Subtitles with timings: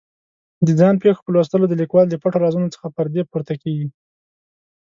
[0.65, 3.87] د ځان پېښو په لوستلو د لیکوال د پټو رازونو څخه پردې پورته کېږي.